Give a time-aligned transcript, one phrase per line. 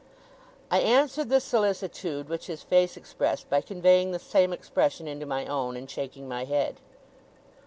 [0.71, 5.45] I answered the solicitude which his face expressed, by conveying the same expression into my
[5.45, 6.77] own, and shaking my head.